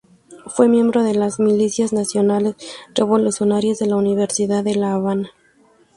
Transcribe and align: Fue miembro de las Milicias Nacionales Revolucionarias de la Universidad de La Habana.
Fue 0.47 0.67
miembro 0.67 1.03
de 1.03 1.13
las 1.13 1.39
Milicias 1.39 1.93
Nacionales 1.93 2.55
Revolucionarias 2.95 3.77
de 3.77 3.85
la 3.85 3.97
Universidad 3.97 4.63
de 4.63 4.73
La 4.73 4.93
Habana. 4.93 5.29